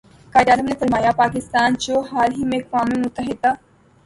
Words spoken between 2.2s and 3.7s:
ہی میں اقوام متحدہ